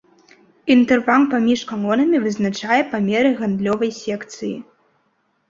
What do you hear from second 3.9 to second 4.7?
секцыі.